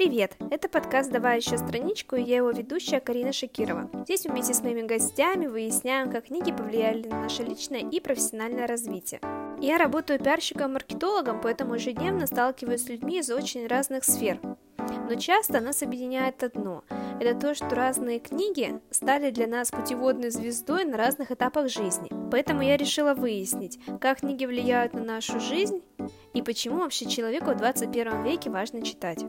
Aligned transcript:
Привет! 0.00 0.32
Это 0.50 0.70
подкаст 0.70 1.12
«Давай 1.12 1.40
еще 1.40 1.58
страничку» 1.58 2.16
и 2.16 2.22
я 2.22 2.38
его 2.38 2.52
ведущая 2.52 3.00
Карина 3.00 3.34
Шакирова. 3.34 3.90
Здесь 4.04 4.24
вместе 4.24 4.54
с 4.54 4.62
моими 4.62 4.80
гостями 4.80 5.46
выясняем, 5.46 6.10
как 6.10 6.28
книги 6.28 6.52
повлияли 6.52 7.06
на 7.06 7.20
наше 7.20 7.42
личное 7.42 7.80
и 7.80 8.00
профессиональное 8.00 8.66
развитие. 8.66 9.20
Я 9.60 9.76
работаю 9.76 10.18
пиарщиком-маркетологом, 10.18 11.42
поэтому 11.42 11.74
ежедневно 11.74 12.26
сталкиваюсь 12.26 12.82
с 12.82 12.88
людьми 12.88 13.18
из 13.18 13.30
очень 13.30 13.66
разных 13.66 14.04
сфер. 14.04 14.40
Но 14.78 15.16
часто 15.16 15.60
нас 15.60 15.82
объединяет 15.82 16.42
одно– 16.42 16.82
это 17.20 17.38
то, 17.38 17.54
что 17.54 17.68
разные 17.68 18.20
книги 18.20 18.80
стали 18.90 19.30
для 19.30 19.46
нас 19.46 19.70
путеводной 19.70 20.30
звездой 20.30 20.86
на 20.86 20.96
разных 20.96 21.30
этапах 21.30 21.68
жизни. 21.68 22.10
Поэтому 22.30 22.62
я 22.62 22.78
решила 22.78 23.12
выяснить, 23.12 23.78
как 24.00 24.20
книги 24.20 24.46
влияют 24.46 24.94
на 24.94 25.04
нашу 25.04 25.40
жизнь 25.40 25.82
и 26.32 26.40
почему 26.40 26.78
вообще 26.78 27.04
человеку 27.04 27.50
в 27.50 27.56
21 27.58 28.24
веке 28.24 28.48
важно 28.48 28.80
читать. 28.80 29.26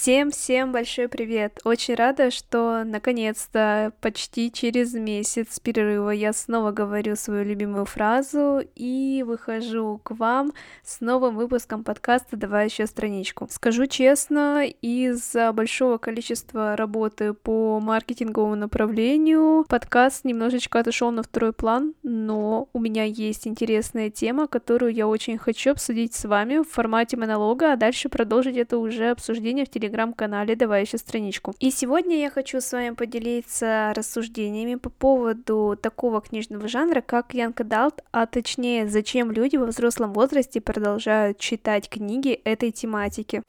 Всем-всем 0.00 0.72
большой 0.72 1.08
привет! 1.08 1.58
Очень 1.62 1.94
рада, 1.94 2.30
что 2.30 2.84
наконец-то 2.84 3.92
почти 4.00 4.50
через 4.50 4.94
месяц 4.94 5.60
перерыва 5.60 6.08
я 6.08 6.32
снова 6.32 6.70
говорю 6.70 7.16
свою 7.16 7.44
любимую 7.44 7.84
фразу 7.84 8.62
и 8.76 9.22
выхожу 9.26 10.00
к 10.02 10.12
вам 10.12 10.54
с 10.82 11.02
новым 11.02 11.36
выпуском 11.36 11.84
подкаста 11.84 12.38
«Давай 12.38 12.68
еще 12.68 12.86
страничку». 12.86 13.46
Скажу 13.50 13.86
честно, 13.86 14.64
из-за 14.64 15.52
большого 15.52 15.98
количества 15.98 16.76
работы 16.76 17.34
по 17.34 17.78
маркетинговому 17.78 18.56
направлению 18.56 19.66
подкаст 19.68 20.24
немножечко 20.24 20.78
отошел 20.78 21.10
на 21.10 21.22
второй 21.22 21.52
план, 21.52 21.92
но 22.02 22.70
у 22.72 22.80
меня 22.80 23.04
есть 23.04 23.46
интересная 23.46 24.08
тема, 24.08 24.46
которую 24.46 24.94
я 24.94 25.06
очень 25.06 25.36
хочу 25.36 25.72
обсудить 25.72 26.14
с 26.14 26.24
вами 26.24 26.62
в 26.64 26.70
формате 26.70 27.18
монолога, 27.18 27.74
а 27.74 27.76
дальше 27.76 28.08
продолжить 28.08 28.56
это 28.56 28.78
уже 28.78 29.10
обсуждение 29.10 29.66
в 29.66 29.68
телеграме 29.68 29.89
телеграм-канале 29.90 30.56
«Давай 30.56 30.82
еще 30.82 30.98
страничку». 30.98 31.54
И 31.58 31.70
сегодня 31.70 32.18
я 32.20 32.30
хочу 32.30 32.60
с 32.60 32.72
вами 32.72 32.94
поделиться 32.94 33.92
рассуждениями 33.94 34.76
по 34.76 34.90
поводу 34.90 35.76
такого 35.80 36.20
книжного 36.20 36.68
жанра, 36.68 37.00
как 37.00 37.34
Young 37.34 37.54
Adult, 37.54 38.00
а 38.12 38.26
точнее, 38.26 38.88
зачем 38.88 39.30
люди 39.32 39.56
во 39.56 39.66
взрослом 39.66 40.12
возрасте 40.12 40.60
продолжают 40.60 41.38
читать 41.38 41.88
книги 41.88 42.32
этой 42.32 42.70
тематики 42.70 43.42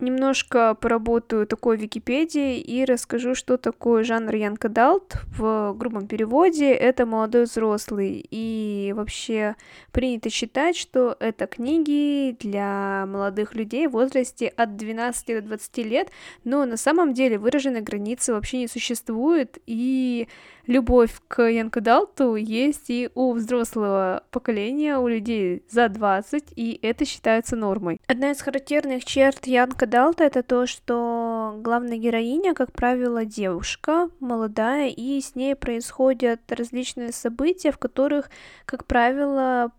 немножко 0.00 0.74
поработаю 0.74 1.46
такой 1.46 1.76
Википедии 1.76 2.60
и 2.60 2.84
расскажу, 2.84 3.34
что 3.34 3.56
такое 3.56 4.04
жанр 4.04 4.34
Young 4.34 4.58
Adult 4.58 5.16
в 5.36 5.74
грубом 5.74 6.06
переводе. 6.06 6.72
Это 6.72 7.06
молодой 7.06 7.44
взрослый. 7.44 8.26
И 8.30 8.92
вообще 8.96 9.56
принято 9.92 10.30
считать, 10.30 10.76
что 10.76 11.16
это 11.20 11.46
книги 11.46 12.36
для 12.38 13.06
молодых 13.06 13.54
людей 13.54 13.86
в 13.86 13.92
возрасте 13.92 14.48
от 14.48 14.76
12 14.76 15.26
до 15.26 15.42
20 15.42 15.78
лет, 15.78 16.10
но 16.44 16.64
на 16.64 16.76
самом 16.76 17.12
деле 17.14 17.38
выраженной 17.38 17.80
границы 17.80 18.32
вообще 18.32 18.58
не 18.58 18.68
существует, 18.68 19.58
и 19.66 20.28
любовь 20.68 21.20
к 21.26 21.40
Young 21.40 21.70
Adult 21.70 22.38
есть 22.38 22.90
и 22.90 23.10
у 23.14 23.32
взрослого 23.32 24.22
поколения, 24.30 24.98
у 24.98 25.08
людей 25.08 25.64
за 25.68 25.88
20, 25.88 26.52
и 26.54 26.78
это 26.82 27.04
считается 27.04 27.56
нормой. 27.56 28.00
Одна 28.06 28.30
из 28.30 28.40
характерных 28.40 29.04
черт 29.04 29.46
Young 29.48 29.76
Adult 29.76 30.22
это 30.22 30.42
то, 30.42 30.66
что 30.66 31.58
главная 31.58 31.96
героиня, 31.96 32.54
как 32.54 32.72
правило, 32.72 33.24
девушка, 33.24 34.10
молодая, 34.20 34.90
и 34.90 35.20
с 35.20 35.34
ней 35.34 35.56
происходят 35.56 36.40
различные 36.52 37.12
события, 37.12 37.72
в 37.72 37.78
которых, 37.78 38.30
как 38.66 38.84
правило, 38.84 39.72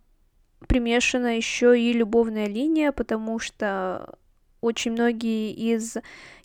примешана 0.68 1.38
еще 1.38 1.80
и 1.80 1.94
любовная 1.94 2.48
линия, 2.48 2.92
потому 2.92 3.38
что 3.38 4.16
очень 4.62 4.92
многие 4.92 5.52
из 5.52 5.98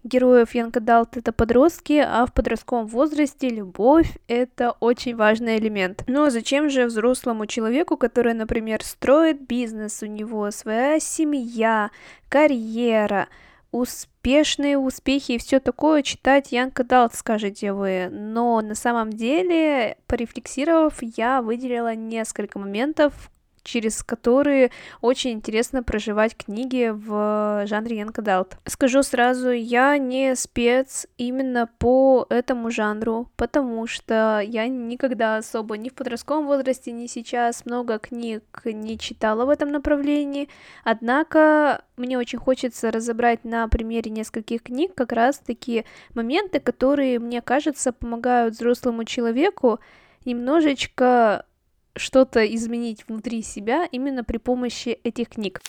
героев 0.05 0.55
Young 0.55 0.73
Adult 0.73 1.19
это 1.19 1.33
подростки, 1.33 2.05
а 2.07 2.27
в 2.27 2.33
подростковом 2.33 2.87
возрасте 2.87 3.49
любовь 3.49 4.17
это 4.29 4.73
очень 4.81 5.17
важный 5.17 5.59
элемент. 5.59 6.05
Но 6.07 6.31
зачем 6.31 6.71
же 6.71 6.87
взрослому 6.87 7.47
человеку, 7.47 7.97
который, 7.97 8.35
например, 8.35 8.85
строит 8.85 9.41
бизнес, 9.47 10.03
у 10.03 10.07
него 10.07 10.51
своя 10.51 11.01
семья, 11.01 11.91
карьера, 12.29 13.29
успешные 13.73 14.79
успехи 14.79 15.33
и 15.33 15.39
все 15.39 15.59
такое 15.59 16.03
читать 16.03 16.53
Young 16.53 16.73
Adult, 16.73 17.11
скажете 17.15 17.73
вы. 17.73 18.09
Но 18.11 18.61
на 18.61 18.75
самом 18.75 19.11
деле, 19.11 19.97
порефлексировав, 20.07 21.03
я 21.03 21.43
выделила 21.43 21.95
несколько 21.95 22.59
моментов, 22.59 23.31
через 23.65 24.03
которые 24.03 24.71
очень 25.01 25.33
интересно 25.33 25.83
проживать 25.83 26.37
книги 26.37 26.91
в 26.93 27.65
жанре 27.67 28.01
Young 28.01 28.13
Adult. 28.13 28.53
Скажу 28.67 29.03
сразу, 29.03 29.51
я 29.51 29.99
не 29.99 30.37
спец 30.37 31.07
именно 31.17 31.69
по 31.79 32.27
этому 32.29 32.71
жанру, 32.71 33.31
потому 33.37 33.87
что 33.87 34.41
я 34.45 34.69
никогда 34.69 35.39
особо 35.39 35.77
ни 35.77 35.89
в 35.89 35.95
подростковом 35.95 36.47
возрасте, 36.47 36.93
ни 36.93 37.07
сейчас 37.07 37.65
много 37.67 37.99
книг 37.99 38.45
не 38.65 38.99
читала 38.99 39.45
в 39.45 39.49
этом 39.49 39.71
направлении, 39.71 40.49
однако 40.85 41.83
мне 41.97 42.19
очень 42.19 42.39
хочется 42.39 42.91
разобрать 42.91 43.45
на 43.45 43.67
примере 43.69 44.11
нескольких 44.11 44.63
книг 44.63 44.95
как 44.95 45.13
раз 45.13 45.39
такие 45.39 45.85
моменты, 46.15 46.61
которые, 46.61 47.19
мне 47.19 47.41
кажется, 47.41 47.93
помогают 47.93 48.55
взрослому 48.55 49.05
человеку 49.05 49.81
немножечко 50.25 51.47
что-то 51.97 52.45
изменить 52.55 53.07
внутри 53.09 53.43
себя 53.43 53.87
именно 53.91 54.25
при 54.25 54.39
помощи 54.39 54.89
этих 55.05 55.31
книг. 55.31 55.61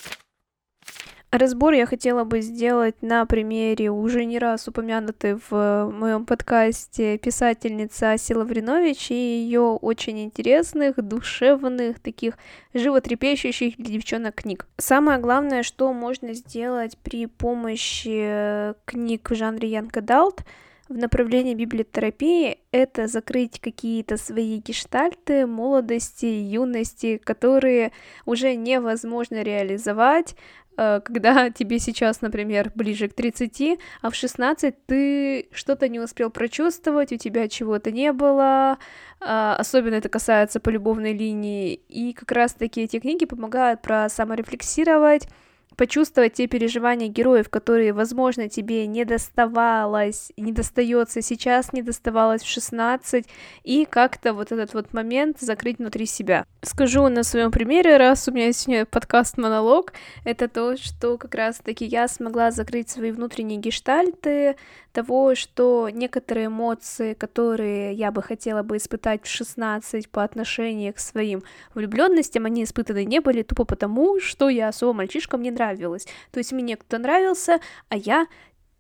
Разбор 1.32 1.74
я 1.74 1.86
хотела 1.86 2.24
бы 2.24 2.40
сделать 2.40 3.02
на 3.02 3.26
примере 3.26 3.92
уже 3.92 4.24
не 4.24 4.40
раз 4.40 4.70
упомянутой 4.70 5.38
в 5.50 5.92
моем 5.92 6.26
подкасте 6.26 7.18
писательницы 7.18 8.04
Аси 8.04 8.34
Лавринович 8.34 9.12
и 9.12 9.16
ее 9.16 9.62
очень 9.62 10.24
интересных, 10.24 10.96
душевных, 10.96 12.00
таких 12.00 12.38
животрепещущих 12.74 13.76
для 13.76 13.96
девчонок 13.96 14.36
книг. 14.36 14.66
Самое 14.78 15.20
главное, 15.20 15.64
что 15.64 15.92
можно 15.92 16.34
сделать 16.34 16.98
при 17.00 17.26
помощи 17.26 18.74
книг 18.86 19.30
в 19.30 19.36
жанре 19.36 19.70
Young 19.74 19.92
Adult— 19.92 20.40
в 20.88 20.98
направлении 20.98 21.56
библиотерапии 21.56 22.60
это 22.72 23.08
закрыть 23.08 23.60
какие-то 23.60 24.18
свои 24.18 24.58
гештальты 24.60 25.48
молодости, 25.48 26.26
юности, 26.26 27.18
которые 27.18 27.92
уже 28.26 28.56
невозможно 28.56 29.42
реализовать, 29.42 30.36
э, 30.78 31.02
когда 31.04 31.50
тебе 31.52 31.80
сейчас, 31.80 32.22
например, 32.22 32.72
ближе 32.76 33.08
к 33.08 33.14
30, 33.14 33.80
а 34.02 34.10
в 34.12 34.16
16 34.16 34.86
ты 34.86 35.48
что-то 35.52 35.88
не 35.90 36.00
успел 36.00 36.30
прочувствовать, 36.30 37.12
у 37.12 37.18
тебя 37.18 37.48
чего-то 37.48 37.92
не 37.92 38.14
было, 38.14 38.78
а, 39.20 39.56
особенно 39.56 39.96
это 39.96 40.10
касается 40.10 40.60
по 40.60 40.70
любовной 40.70 41.14
линии, 41.14 41.74
и 41.74 42.14
как 42.14 42.32
раз-таки 42.32 42.82
эти 42.82 43.00
книги 43.00 43.26
помогают 43.26 43.82
про 43.82 44.08
саморефлексировать, 44.08 45.28
почувствовать 45.76 46.34
те 46.34 46.48
переживания 46.48 47.08
героев, 47.08 47.50
которые, 47.50 47.94
возможно, 47.94 48.50
тебе 48.50 48.88
не 48.88 49.06
доставалось, 49.06 50.32
не 50.38 50.52
достается 50.52 51.22
сейчас, 51.22 51.74
не 51.74 51.82
доставалось 51.82 52.44
в 52.44 52.48
16, 52.48 53.26
и 53.64 53.86
как-то 53.86 54.34
вот 54.34 54.52
этот 54.52 54.74
вот 54.74 54.94
момент 54.94 55.40
закрыть 55.40 55.80
внутри 55.80 56.06
себя. 56.06 56.46
Скажу 56.62 57.08
на 57.10 57.24
своем 57.24 57.52
примере, 57.52 57.98
раз 57.98 58.28
у 58.28 58.32
меня 58.32 58.52
сегодня 58.54 58.86
подкаст-монолог, 58.86 59.94
это 60.24 60.48
то, 60.48 60.78
что 60.78 61.18
как 61.18 61.36
раз-таки 61.36 61.86
я 61.86 62.08
смогла 62.08 62.52
закрыть 62.52 62.90
свои 62.90 63.12
внутренние 63.12 63.60
гештальты, 63.60 64.56
того, 64.96 65.36
что 65.36 65.90
некоторые 65.90 66.48
эмоции, 66.48 67.14
которые 67.14 67.94
я 67.94 68.12
бы 68.12 68.24
хотела 68.24 68.64
бы 68.64 68.78
испытать 68.78 69.26
в 69.26 69.30
16 69.30 70.10
по 70.10 70.24
отношению 70.24 70.94
к 70.94 71.00
своим 71.00 71.44
влюбленностям, 71.74 72.46
они 72.46 72.64
испытаны 72.64 73.04
не 73.04 73.20
были 73.20 73.44
тупо 73.44 73.66
потому, 73.66 74.22
что 74.22 74.48
я 74.48 74.70
особо 74.70 74.94
мальчишка, 74.94 75.38
мне 75.38 75.52
нравилась. 75.66 76.06
То 76.32 76.40
есть 76.40 76.52
мне 76.52 76.78
кто 76.78 76.98
нравился, 76.98 77.60
а 77.90 77.98
я 77.98 78.28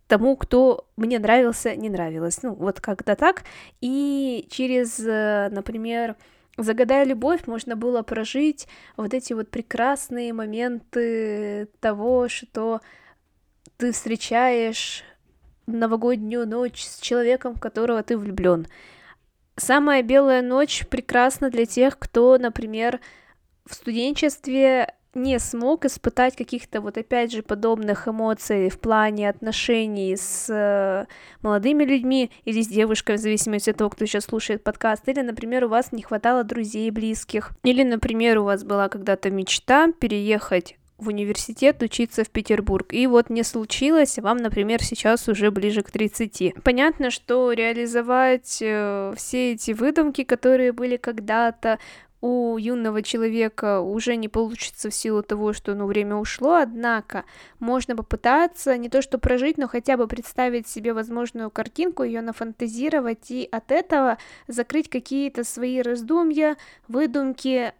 тому, 0.07 0.35
кто 0.35 0.87
мне 0.97 1.19
нравился, 1.19 1.75
не 1.75 1.89
нравилось. 1.89 2.43
Ну, 2.43 2.53
вот 2.53 2.79
как-то 2.79 3.15
так. 3.15 3.43
И 3.81 4.47
через, 4.49 4.99
э, 4.99 5.49
например, 5.51 6.15
Загадая 6.57 7.03
любовь, 7.03 7.47
можно 7.47 7.75
было 7.75 8.01
прожить 8.01 8.67
вот 8.95 9.13
эти 9.13 9.33
вот 9.33 9.49
прекрасные 9.49 10.31
моменты 10.31 11.67
того, 11.81 12.29
что 12.29 12.79
ты 13.75 13.91
встречаешь 13.91 15.03
новогоднюю 15.67 16.47
ночь 16.47 16.85
с 16.85 16.99
человеком, 16.99 17.55
в 17.55 17.59
которого 17.59 18.03
ты 18.03 18.17
влюблен. 18.17 18.67
Самая 19.57 20.01
белая 20.01 20.41
ночь 20.41 20.85
прекрасна 20.87 21.49
для 21.49 21.65
тех, 21.65 21.99
кто, 21.99 22.37
например, 22.37 23.01
в 23.65 23.73
студенчестве 23.73 24.93
не 25.15 25.39
смог 25.39 25.85
испытать 25.85 26.35
каких-то 26.35 26.81
вот 26.81 26.97
опять 26.97 27.31
же 27.31 27.41
подобных 27.41 28.07
эмоций 28.07 28.69
в 28.69 28.79
плане 28.79 29.29
отношений 29.29 30.15
с 30.15 30.47
э, 30.49 31.05
молодыми 31.41 31.83
людьми 31.83 32.31
или 32.43 32.61
с 32.61 32.67
девушкой, 32.67 33.15
в 33.15 33.19
зависимости 33.19 33.69
от 33.69 33.77
того, 33.77 33.89
кто 33.89 34.05
сейчас 34.05 34.25
слушает 34.25 34.63
подкаст, 34.63 35.07
или, 35.07 35.21
например, 35.21 35.65
у 35.65 35.69
вас 35.69 35.91
не 35.91 36.03
хватало 36.03 36.43
друзей 36.43 36.91
близких, 36.91 37.51
или, 37.63 37.83
например, 37.83 38.39
у 38.39 38.43
вас 38.43 38.63
была 38.63 38.89
когда-то 38.89 39.31
мечта 39.31 39.91
переехать 39.99 40.77
в 40.97 41.09
университет 41.09 41.81
учиться 41.81 42.23
в 42.23 42.29
Петербург. 42.29 42.93
И 42.93 43.05
вот 43.07 43.29
не 43.29 43.43
случилось, 43.43 44.17
вам, 44.17 44.37
например, 44.37 44.81
сейчас 44.81 45.27
уже 45.27 45.51
ближе 45.51 45.81
к 45.81 45.91
30. 45.91 46.63
Понятно, 46.63 47.11
что 47.11 47.51
реализовать 47.51 48.59
э, 48.61 49.13
все 49.17 49.53
эти 49.53 49.71
выдумки, 49.71 50.23
которые 50.23 50.71
были 50.71 50.95
когда-то, 50.95 51.79
у 52.25 52.57
юного 52.57 53.03
человека 53.03 53.81
уже 53.81 54.15
не 54.15 54.27
получится 54.27 54.89
в 54.89 54.95
силу 54.95 55.21
того, 55.21 55.53
что 55.53 55.75
ну, 55.75 55.85
время 55.85 56.15
ушло, 56.15 56.55
однако 56.55 57.23
можно 57.59 57.95
попытаться 57.95 58.75
не 58.77 58.89
то 58.89 59.03
что 59.03 59.19
прожить, 59.19 59.59
но 59.59 59.67
хотя 59.67 59.95
бы 59.95 60.07
представить 60.07 60.67
себе 60.67 60.93
возможную 60.93 61.51
картинку, 61.51 62.01
ее 62.01 62.21
нафантазировать 62.21 63.29
и 63.29 63.47
от 63.51 63.71
этого 63.71 64.17
закрыть 64.47 64.89
какие-то 64.89 65.43
свои 65.43 65.83
раздумья, 65.83 66.57
выдумки, 66.87 67.73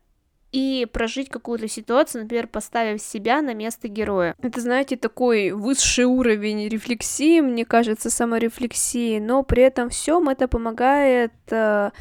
и 0.51 0.87
прожить 0.93 1.27
какую-то 1.27 1.67
ситуацию, 1.67 2.21
например, 2.21 2.47
поставив 2.47 3.01
себя 3.01 3.41
на 3.41 3.53
место 3.53 3.89
героя. 3.89 4.35
Это, 4.41 4.61
знаете, 4.61 4.95
такой 4.95 5.51
высший 5.51 6.05
уровень 6.05 6.69
рефлексии, 6.69 7.41
мне 7.41 7.65
кажется, 7.65 8.09
саморефлексии, 8.09 9.19
но 9.19 9.43
при 9.43 9.63
этом 9.63 9.89
всем 9.89 10.29
это 10.29 10.47
помогает 10.47 11.33
э, 11.49 11.91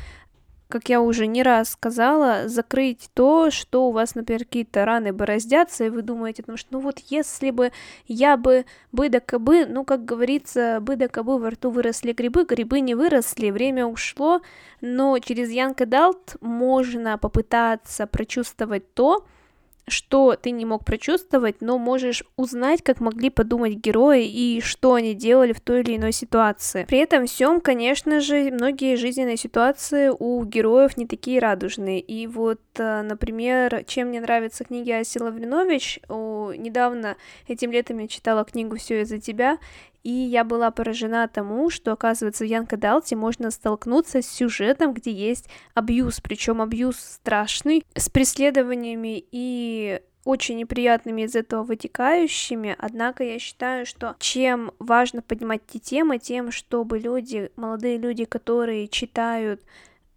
как 0.75 0.89
я 0.89 1.01
уже 1.01 1.29
не 1.29 1.45
раз 1.45 1.69
сказала, 1.69 2.49
закрыть 2.49 3.09
то, 3.15 3.53
что 3.53 3.87
у 3.87 3.93
вас, 3.93 4.17
например, 4.17 4.41
какие-то 4.41 4.85
раны 4.85 5.13
бороздятся, 5.13 5.85
и 5.85 5.89
вы 5.89 6.03
думаете, 6.03 6.43
ну 6.49 6.57
что, 6.57 6.67
ну 6.73 6.81
вот 6.81 6.99
если 7.11 7.53
бы 7.53 7.71
я 8.09 8.37
бы 8.37 8.65
бы 8.91 9.09
да 9.09 9.21
кобы, 9.21 9.67
ну, 9.67 9.85
как 9.85 10.05
говорится, 10.05 10.81
бы 10.81 10.97
да 10.97 11.07
кобы 11.07 11.39
во 11.39 11.51
рту 11.51 11.71
выросли 11.71 12.13
грибы, 12.13 12.45
грибы 12.45 12.81
не 12.81 12.97
выросли, 12.97 13.53
время 13.53 13.87
ушло, 13.87 14.41
но 14.81 15.17
через 15.21 15.49
Янка 15.51 15.87
Далт 15.87 16.39
можно 16.41 17.19
попытаться 17.19 18.09
прочувствовать 18.09 18.93
то, 18.95 19.25
что 19.87 20.37
ты 20.41 20.51
не 20.51 20.65
мог 20.65 20.85
прочувствовать, 20.85 21.57
но 21.61 21.79
можешь 21.79 22.25
узнать, 22.37 22.83
как 22.83 23.01
могли 23.01 23.31
подумать 23.31 23.75
герои 23.75 24.27
и 24.27 24.61
что 24.61 24.95
они 24.95 25.15
делали 25.15 25.53
в 25.53 25.61
той 25.61 25.81
или 25.81 25.97
иной 25.97 26.13
ситуации. 26.13 26.85
При 26.85 26.99
этом 26.99 27.27
всем, 27.27 27.61
конечно 27.61 28.21
же, 28.21 28.51
многие 28.51 28.97
жизненные 28.97 29.37
ситуации 29.37 30.11
у 30.17 30.43
героев 30.45 30.97
не 30.97 31.07
такие 31.07 31.39
радужные. 31.39 32.01
И 32.01 32.27
вот, 32.27 32.61
э, 32.77 33.03
например, 33.03 33.85
чем 33.87 34.09
мне 34.09 34.21
нравятся 34.21 34.65
книги 34.65 34.91
Аси 34.91 35.19
Лавринович, 35.19 36.01
недавно 36.09 37.17
этим 37.49 37.71
летом 37.71 37.99
я 37.99 38.09
читала 38.09 38.45
книгу 38.45 38.77
«Все 38.77 39.03
из-за 39.03 39.19
тебя», 39.19 39.59
и 40.05 40.11
я 40.11 40.45
была 40.45 40.71
поражена 40.71 41.27
тому, 41.29 41.71
что, 41.71 41.93
оказывается, 41.93 42.45
в 42.45 42.47
Янка 42.47 42.77
Далте 42.77 43.17
можно 43.17 43.51
столкнуться 43.51 44.21
с 44.23 44.27
сюжетом, 44.27 44.93
где 44.93 45.11
есть 45.11 45.49
абьюз, 45.73 46.21
причем 46.21 46.61
абьюз 46.61 46.97
страшный, 46.99 47.85
с 47.97 48.11
преследованиями 48.11 49.25
и 49.33 50.01
очень 50.25 50.57
неприятными 50.57 51.23
из 51.23 51.35
этого 51.35 51.63
вытекающими, 51.63 52.77
однако 52.79 53.25
я 53.25 53.39
считаю, 53.39 53.87
что 53.87 54.17
чем 54.19 54.73
важно 54.79 55.23
поднимать 55.23 55.63
эти 55.69 55.83
темы, 55.83 56.19
тем, 56.19 56.51
чтобы 56.53 56.99
люди, 56.99 57.51
молодые 57.57 57.99
люди, 57.99 58.25
которые 58.25 58.89
читают 58.89 59.63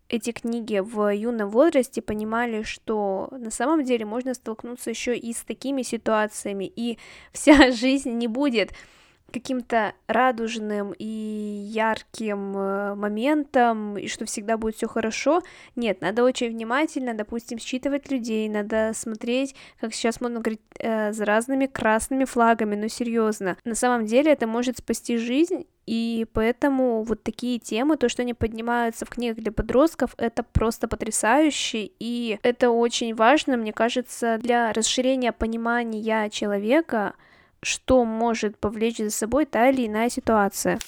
эти 0.09 0.31
книги 0.31 0.79
в 0.79 1.13
юном 1.13 1.49
возрасте 1.49 2.01
понимали, 2.01 2.63
что 2.63 3.27
на 3.31 3.51
самом 3.51 3.83
деле 3.83 4.05
можно 4.05 4.33
столкнуться 4.33 4.89
еще 4.89 5.17
и 5.17 5.33
с 5.33 5.43
такими 5.43 5.81
ситуациями, 5.81 6.71
и 6.73 6.97
вся 7.31 7.71
жизнь 7.71 8.11
не 8.11 8.27
будет 8.27 8.71
каким-то 9.31 9.93
радужным 10.07 10.93
и 10.97 11.05
ярким 11.05 12.57
э, 12.57 12.95
моментом, 12.95 13.97
и 13.97 14.07
что 14.07 14.25
всегда 14.25 14.57
будет 14.57 14.75
все 14.75 14.87
хорошо. 14.87 15.41
Нет, 15.75 16.01
надо 16.01 16.23
очень 16.23 16.49
внимательно, 16.49 17.13
допустим, 17.13 17.59
считывать 17.59 18.09
людей, 18.09 18.47
надо 18.47 18.91
смотреть, 18.93 19.55
как 19.79 19.93
сейчас 19.93 20.21
можно 20.21 20.39
говорить, 20.39 20.61
э, 20.79 21.11
за 21.11 21.25
разными 21.25 21.65
красными 21.65 22.25
флагами, 22.25 22.75
но 22.75 22.87
серьезно. 22.87 23.57
На 23.65 23.75
самом 23.75 24.05
деле 24.05 24.31
это 24.31 24.47
может 24.47 24.77
спасти 24.77 25.17
жизнь, 25.17 25.65
и 25.85 26.25
поэтому 26.33 27.03
вот 27.03 27.23
такие 27.23 27.59
темы, 27.59 27.95
то, 27.95 28.09
что 28.09 28.21
они 28.21 28.33
поднимаются 28.33 29.05
в 29.05 29.09
книгах 29.09 29.37
для 29.37 29.51
подростков, 29.53 30.13
это 30.17 30.43
просто 30.43 30.87
потрясающе, 30.87 31.89
и 31.99 32.39
это 32.43 32.69
очень 32.69 33.15
важно, 33.15 33.55
мне 33.55 33.71
кажется, 33.71 34.37
для 34.37 34.73
расширения 34.73 35.31
понимания 35.31 36.29
человека, 36.29 37.13
что 37.61 38.05
может 38.05 38.57
повлечь 38.57 38.97
за 38.97 39.11
собой 39.11 39.45
та 39.45 39.69
или 39.69 39.87
иная 39.87 40.09
ситуация. 40.09 40.79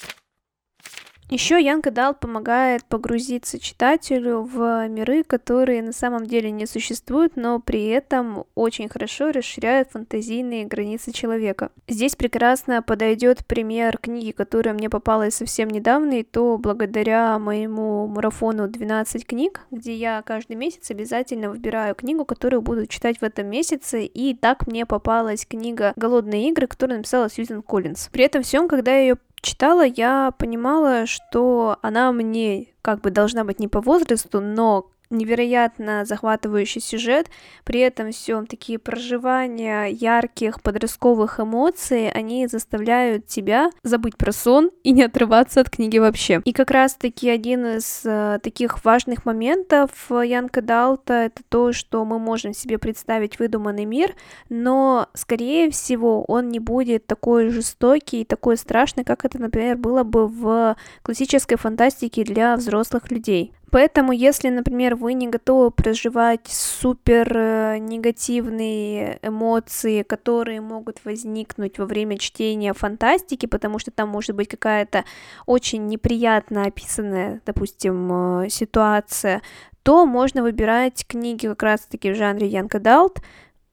Еще 1.30 1.62
Янка 1.62 1.92
Дал 1.92 2.12
помогает 2.12 2.84
погрузиться 2.84 3.60
читателю 3.60 4.42
в 4.42 4.88
миры, 4.88 5.22
которые 5.22 5.80
на 5.80 5.92
самом 5.92 6.26
деле 6.26 6.50
не 6.50 6.66
существуют, 6.66 7.36
но 7.36 7.60
при 7.60 7.86
этом 7.86 8.46
очень 8.56 8.88
хорошо 8.88 9.30
расширяют 9.30 9.90
фантазийные 9.92 10.66
границы 10.66 11.12
человека. 11.12 11.70
Здесь 11.86 12.16
прекрасно 12.16 12.82
подойдет 12.82 13.46
пример 13.46 13.96
книги, 13.98 14.32
которая 14.32 14.74
мне 14.74 14.90
попалась 14.90 15.36
совсем 15.36 15.68
недавно, 15.70 16.18
и 16.18 16.24
то 16.24 16.58
благодаря 16.58 17.38
моему 17.38 18.08
марафону 18.08 18.66
12 18.66 19.24
книг, 19.24 19.60
где 19.70 19.94
я 19.94 20.22
каждый 20.22 20.56
месяц 20.56 20.90
обязательно 20.90 21.50
выбираю 21.50 21.94
книгу, 21.94 22.24
которую 22.24 22.60
буду 22.60 22.88
читать 22.88 23.18
в 23.18 23.22
этом 23.22 23.46
месяце, 23.46 24.04
и 24.04 24.34
так 24.34 24.66
мне 24.66 24.84
попалась 24.84 25.46
книга 25.46 25.92
«Голодные 25.94 26.48
игры», 26.48 26.66
которую 26.66 26.98
написала 26.98 27.30
Сьюзен 27.30 27.62
Коллинз. 27.62 28.08
При 28.08 28.24
этом 28.24 28.42
всем, 28.42 28.66
когда 28.66 28.90
я 28.90 29.00
ее 29.02 29.16
читала, 29.42 29.84
я 29.84 30.32
понимала, 30.38 31.06
что 31.06 31.78
она 31.82 32.12
мне 32.12 32.68
как 32.82 33.00
бы 33.00 33.10
должна 33.10 33.44
быть 33.44 33.58
не 33.58 33.68
по 33.68 33.80
возрасту, 33.80 34.40
но 34.40 34.90
невероятно 35.10 36.04
захватывающий 36.04 36.80
сюжет, 36.80 37.28
при 37.64 37.80
этом 37.80 38.12
всем 38.12 38.46
такие 38.46 38.78
проживания 38.78 39.86
ярких 39.86 40.62
подростковых 40.62 41.40
эмоций, 41.40 42.10
они 42.10 42.46
заставляют 42.46 43.26
тебя 43.26 43.70
забыть 43.82 44.16
про 44.16 44.32
сон 44.32 44.70
и 44.82 44.92
не 44.92 45.02
отрываться 45.02 45.60
от 45.60 45.70
книги 45.70 45.98
вообще. 45.98 46.40
И 46.44 46.52
как 46.52 46.70
раз-таки 46.70 47.28
один 47.28 47.66
из 47.66 48.02
э, 48.04 48.38
таких 48.42 48.84
важных 48.84 49.24
моментов 49.24 49.90
Янка 50.10 50.62
Далта 50.62 51.14
это 51.14 51.42
то, 51.48 51.72
что 51.72 52.04
мы 52.04 52.18
можем 52.18 52.54
себе 52.54 52.78
представить 52.78 53.38
выдуманный 53.38 53.84
мир, 53.84 54.14
но, 54.48 55.08
скорее 55.14 55.70
всего, 55.70 56.24
он 56.24 56.48
не 56.48 56.60
будет 56.60 57.06
такой 57.06 57.50
жестокий 57.50 58.22
и 58.22 58.24
такой 58.24 58.56
страшный, 58.56 59.04
как 59.04 59.24
это, 59.24 59.38
например, 59.40 59.76
было 59.76 60.04
бы 60.04 60.26
в 60.26 60.76
классической 61.02 61.56
фантастике 61.56 62.24
для 62.24 62.56
взрослых 62.56 63.10
людей. 63.10 63.52
Поэтому, 63.70 64.12
если, 64.12 64.48
например, 64.48 64.96
вы 64.96 65.14
не 65.14 65.28
готовы 65.28 65.70
проживать 65.70 66.46
супер 66.48 67.32
э, 67.36 67.78
негативные 67.78 69.18
эмоции, 69.22 70.02
которые 70.02 70.60
могут 70.60 71.04
возникнуть 71.04 71.78
во 71.78 71.86
время 71.86 72.18
чтения 72.18 72.72
фантастики, 72.72 73.46
потому 73.46 73.78
что 73.78 73.92
там 73.92 74.08
может 74.08 74.34
быть 74.34 74.48
какая-то 74.48 75.04
очень 75.46 75.86
неприятно 75.86 76.64
описанная, 76.64 77.40
допустим, 77.46 78.42
э, 78.42 78.48
ситуация, 78.48 79.40
то 79.82 80.04
можно 80.04 80.42
выбирать 80.42 81.06
книги 81.06 81.46
как 81.46 81.62
раз-таки 81.62 82.10
в 82.10 82.16
жанре 82.16 82.50
Young 82.50 82.68
Adult 82.70 83.18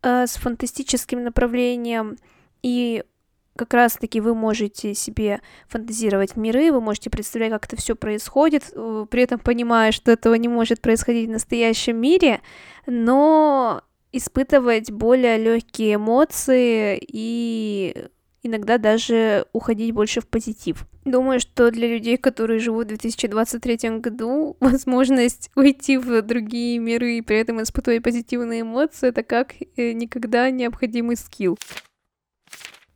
э, 0.04 0.28
с 0.28 0.36
фантастическим 0.36 1.24
направлением, 1.24 2.18
и 2.62 3.04
как 3.58 3.74
раз-таки 3.74 4.22
вы 4.22 4.34
можете 4.34 4.94
себе 4.94 5.42
фантазировать 5.68 6.36
миры, 6.36 6.72
вы 6.72 6.82
можете 6.82 7.10
представлять, 7.10 7.52
как 7.52 7.66
это 7.66 7.76
все 7.76 7.96
происходит, 7.96 8.72
э, 8.74 9.06
при 9.10 9.24
этом 9.24 9.40
понимая, 9.40 9.92
что 9.92 10.12
этого 10.12 10.36
не 10.36 10.48
может 10.48 10.82
происходить 10.82 11.28
в 11.28 11.32
настоящем 11.32 11.98
мире, 11.98 12.42
но 12.86 13.82
испытывать 14.12 14.92
более 14.92 15.38
легкие 15.38 15.96
эмоции 15.96 17.00
и 17.02 18.08
иногда 18.44 18.78
даже 18.78 19.46
уходить 19.54 19.94
больше 19.94 20.22
в 20.22 20.28
позитив. 20.28 20.86
Думаю, 21.06 21.40
что 21.40 21.72
для 21.72 21.88
людей, 21.88 22.18
которые 22.18 22.60
живут 22.60 22.86
в 22.86 22.90
2023 22.90 24.00
году, 24.00 24.58
возможность 24.60 25.50
уйти 25.56 25.98
в 25.98 26.22
другие 26.22 26.80
миры 26.80 27.18
и 27.18 27.22
при 27.22 27.38
этом 27.38 27.62
испытывать 27.62 28.04
позитивные 28.04 28.62
эмоции, 28.62 29.10
это 29.10 29.24
как 29.24 29.56
э, 29.76 29.94
никогда 29.94 30.50
необходимый 30.50 31.16
скилл. 31.16 31.58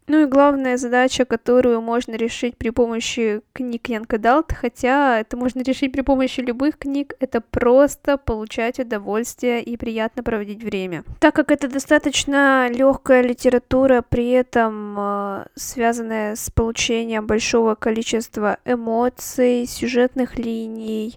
Ну 0.08 0.24
и 0.24 0.25
главная 0.25 0.77
задача, 0.77 1.25
которую 1.25 1.81
можно 1.81 2.15
решить 2.15 2.58
при 2.58 2.70
помощи 2.70 3.41
книг 3.53 3.88
Янка 3.88 4.17
Далт, 4.17 4.51
хотя 4.51 5.20
это 5.20 5.38
можно 5.38 5.62
решить 5.62 5.91
при 5.91 6.01
помощи 6.01 6.41
любых 6.41 6.77
книг, 6.77 7.13
это 7.20 7.39
просто 7.41 8.17
получать 8.17 8.79
удовольствие 8.79 9.63
и 9.63 9.77
приятно 9.77 10.24
проводить 10.24 10.63
время. 10.63 11.03
Так 11.20 11.36
как 11.36 11.51
это 11.51 11.67
достаточно 11.67 12.67
легкая 12.70 13.22
литература, 13.22 14.03
при 14.08 14.31
этом 14.31 14.96
э, 15.00 15.46
связанная 15.55 16.36
с 16.36 16.50
получением 16.50 17.27
большого 17.27 17.75
количества 17.75 18.58
эмоций, 18.65 19.65
сюжетных 19.65 20.38
линий 20.38 21.15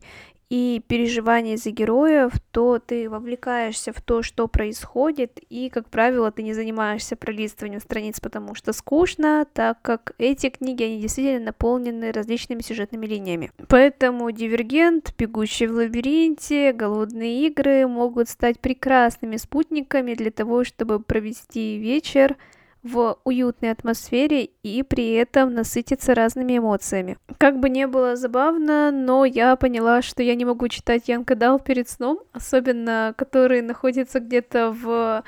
и 0.51 0.83
переживания 0.87 1.57
за 1.57 1.71
героев, 1.71 2.33
то 2.51 2.79
ты 2.79 3.09
вовлекаешься 3.09 3.93
в 3.93 4.01
то, 4.01 4.23
что 4.23 4.47
происходит, 4.47 5.41
и, 5.49 5.69
как 5.69 5.89
правило, 5.89 6.31
ты 6.31 6.43
не 6.43 6.55
занимаешься 6.55 7.17
пролистыванием 7.17 7.81
страниц, 7.81 8.21
потому 8.21 8.55
что 8.55 8.73
скучно, 8.73 9.47
так 9.53 9.81
как 9.83 10.15
эти 10.19 10.51
книги, 10.51 10.85
они 10.85 11.01
действительно 11.01 11.47
наполнены 11.47 12.13
различными 12.13 12.63
сюжетными 12.63 13.07
линиями. 13.07 13.51
Поэтому 13.69 14.31
«Дивергент», 14.31 15.15
«Бегущий 15.19 15.67
в 15.67 15.73
лабиринте», 15.73 16.73
«Голодные 16.73 17.47
игры» 17.47 17.87
могут 17.87 18.29
стать 18.29 18.61
прекрасными 18.61 19.37
спутниками 19.37 20.15
для 20.15 20.31
того, 20.31 20.65
чтобы 20.65 21.01
провести 21.01 21.79
вечер 21.79 22.37
в 22.85 23.19
уютной 23.25 23.71
атмосфере 23.71 24.45
и 24.63 24.83
при 24.83 25.15
этом 25.15 25.55
насытиться 25.55 26.15
разными 26.15 26.59
эмоциями. 26.59 27.17
Как 27.39 27.59
бы 27.59 27.71
не 27.71 27.87
было 27.87 28.15
забавно, 28.15 28.93
но 28.93 29.25
я 29.25 29.57
поняла, 29.57 30.03
что 30.03 30.23
я 30.23 30.35
не 30.35 30.45
могу 30.45 30.69
читать 30.69 31.09
Янка 31.09 31.35
Дал 31.35 31.59
перед 31.59 31.89
сном, 31.89 32.21
особенно 32.33 33.15
который 33.17 33.63
находится 33.63 34.21
где-то 34.21 34.71
в 34.71 35.25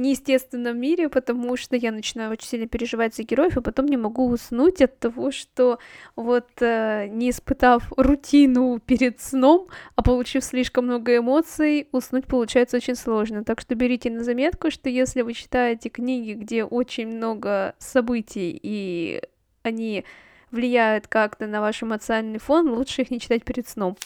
неестественном 0.00 0.78
мире, 0.78 1.08
потому 1.08 1.56
что 1.56 1.76
я 1.76 1.92
начинаю 1.92 2.32
очень 2.32 2.48
сильно 2.48 2.66
переживать 2.66 3.14
за 3.14 3.22
героев, 3.22 3.56
и 3.56 3.60
потом 3.60 3.86
не 3.86 3.96
могу 3.96 4.28
уснуть 4.28 4.82
от 4.82 4.98
того, 4.98 5.30
что 5.30 5.78
вот 6.16 6.48
э, 6.60 7.08
не 7.08 7.30
испытав 7.30 7.92
рутину 7.96 8.80
перед 8.80 9.20
сном, 9.20 9.68
а 9.94 10.02
получив 10.02 10.44
слишком 10.44 10.86
много 10.86 11.16
эмоций, 11.16 11.88
уснуть 11.92 12.26
получается 12.26 12.78
очень 12.78 12.96
сложно. 12.96 13.44
Так 13.44 13.60
что 13.60 13.74
берите 13.74 14.10
на 14.10 14.24
заметку, 14.24 14.70
что 14.70 14.88
если 14.88 15.22
вы 15.22 15.34
читаете 15.34 15.88
книги, 15.88 16.32
где 16.32 16.64
очень 16.64 17.08
много 17.08 17.74
событий, 17.78 18.58
и 18.62 19.22
они 19.62 20.04
влияют 20.50 21.06
как-то 21.06 21.46
на 21.46 21.60
ваш 21.60 21.82
эмоциональный 21.82 22.38
фон, 22.38 22.70
лучше 22.70 23.02
их 23.02 23.10
не 23.10 23.20
читать 23.20 23.44
перед 23.44 23.68
сном. 23.68 23.96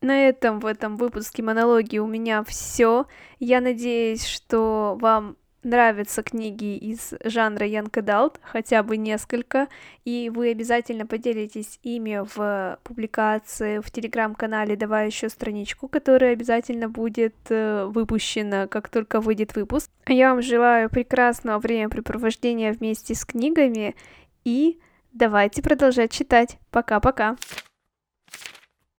На 0.00 0.28
этом 0.28 0.60
в 0.60 0.66
этом 0.66 0.96
выпуске 0.96 1.42
монологии 1.42 1.98
у 1.98 2.06
меня 2.06 2.42
все. 2.44 3.06
Я 3.38 3.60
надеюсь, 3.60 4.24
что 4.24 4.96
вам 5.00 5.36
нравятся 5.62 6.22
книги 6.22 6.76
из 6.76 7.12
жанра 7.24 7.66
Young 7.66 7.90
Adult, 7.90 8.36
хотя 8.42 8.82
бы 8.82 8.96
несколько, 8.96 9.68
и 10.04 10.30
вы 10.34 10.50
обязательно 10.50 11.06
поделитесь 11.06 11.78
ими 11.82 12.24
в 12.34 12.78
публикации 12.82 13.80
в 13.80 13.90
телеграм-канале 13.90 14.76
«Давай 14.76 15.06
еще 15.06 15.28
страничку», 15.28 15.88
которая 15.88 16.32
обязательно 16.32 16.88
будет 16.88 17.34
э, 17.50 17.84
выпущена, 17.84 18.66
как 18.68 18.88
только 18.88 19.20
выйдет 19.20 19.54
выпуск. 19.54 19.90
Я 20.06 20.30
вам 20.30 20.42
желаю 20.42 20.88
прекрасного 20.88 21.58
времяпрепровождения 21.58 22.72
вместе 22.72 23.14
с 23.14 23.24
книгами, 23.24 23.94
и 24.44 24.80
давайте 25.12 25.62
продолжать 25.62 26.10
читать. 26.10 26.58
Пока-пока! 26.70 27.36